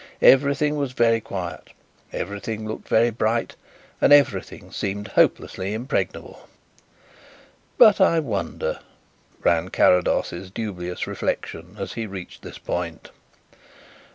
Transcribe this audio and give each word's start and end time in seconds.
Everything 0.23 0.77
was 0.77 0.93
very 0.93 1.21
quiet, 1.21 1.73
everything 2.11 2.67
looked 2.67 2.87
very 2.87 3.11
bright, 3.11 3.55
and 4.01 4.11
everything 4.11 4.71
seemed 4.71 5.09
hopelessly 5.09 5.75
impregnable. 5.75 6.49
"But 7.77 8.01
I 8.01 8.19
wonder?" 8.19 8.79
ran 9.43 9.69
Carrados's 9.69 10.49
dubious 10.49 11.05
reflection 11.05 11.75
as 11.77 11.93
he 11.93 12.07
reached 12.07 12.41
this 12.41 12.57
point. 12.57 13.11